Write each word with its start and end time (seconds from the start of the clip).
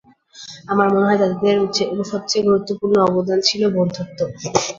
আমার 0.67 0.87
মনে 0.93 1.07
হয় 1.07 1.19
তাদের 1.21 1.55
সবচেয়ে 2.11 2.45
গুরুত্বপূর্ণ 2.47 2.95
অবদান 3.07 3.39
ছিল 3.47 3.61
বন্ধুত্ব। 3.75 4.19